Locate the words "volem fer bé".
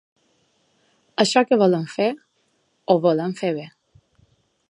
3.05-3.67